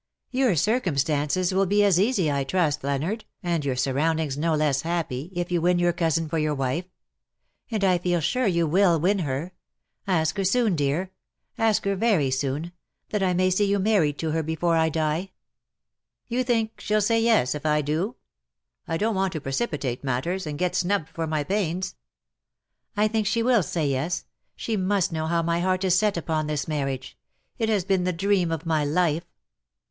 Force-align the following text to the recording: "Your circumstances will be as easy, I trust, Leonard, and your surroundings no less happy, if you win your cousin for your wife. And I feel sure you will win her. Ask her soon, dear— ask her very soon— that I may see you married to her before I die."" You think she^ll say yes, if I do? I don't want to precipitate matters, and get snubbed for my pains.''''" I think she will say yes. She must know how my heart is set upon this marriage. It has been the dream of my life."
"Your 0.31 0.55
circumstances 0.55 1.53
will 1.53 1.67
be 1.67 1.83
as 1.83 1.99
easy, 1.99 2.31
I 2.31 2.43
trust, 2.43 2.83
Leonard, 2.83 3.23
and 3.43 3.63
your 3.63 3.75
surroundings 3.75 4.35
no 4.35 4.55
less 4.55 4.81
happy, 4.81 5.31
if 5.35 5.51
you 5.51 5.61
win 5.61 5.77
your 5.77 5.93
cousin 5.93 6.27
for 6.27 6.39
your 6.39 6.55
wife. 6.55 6.85
And 7.69 7.83
I 7.83 7.99
feel 7.99 8.19
sure 8.19 8.47
you 8.47 8.65
will 8.65 8.99
win 8.99 9.19
her. 9.19 9.51
Ask 10.07 10.37
her 10.37 10.43
soon, 10.43 10.75
dear— 10.75 11.11
ask 11.59 11.85
her 11.85 11.95
very 11.95 12.31
soon— 12.31 12.71
that 13.11 13.21
I 13.21 13.35
may 13.35 13.51
see 13.51 13.65
you 13.65 13.77
married 13.77 14.17
to 14.17 14.31
her 14.31 14.41
before 14.41 14.75
I 14.75 14.89
die."" 14.89 15.33
You 16.29 16.43
think 16.43 16.77
she^ll 16.77 17.03
say 17.03 17.19
yes, 17.21 17.53
if 17.53 17.63
I 17.63 17.83
do? 17.83 18.15
I 18.87 18.97
don't 18.97 19.13
want 19.13 19.33
to 19.33 19.39
precipitate 19.41 20.03
matters, 20.03 20.47
and 20.47 20.57
get 20.57 20.73
snubbed 20.73 21.09
for 21.09 21.27
my 21.27 21.43
pains.''''" 21.43 21.93
I 22.97 23.07
think 23.07 23.27
she 23.27 23.43
will 23.43 23.61
say 23.61 23.85
yes. 23.89 24.25
She 24.55 24.75
must 24.75 25.11
know 25.11 25.27
how 25.27 25.43
my 25.43 25.59
heart 25.59 25.83
is 25.83 25.93
set 25.93 26.17
upon 26.17 26.47
this 26.47 26.67
marriage. 26.67 27.19
It 27.59 27.69
has 27.69 27.85
been 27.85 28.03
the 28.03 28.11
dream 28.11 28.51
of 28.51 28.65
my 28.65 28.83
life." 28.83 29.27